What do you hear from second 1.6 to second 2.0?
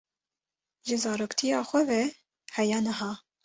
xwe